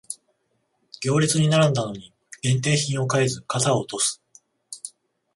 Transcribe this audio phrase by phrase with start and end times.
[0.99, 2.11] 行列に並んだのに
[2.41, 4.19] 限定品を買えず肩を落とす